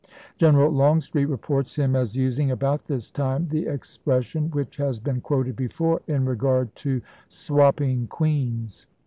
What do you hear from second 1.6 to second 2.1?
him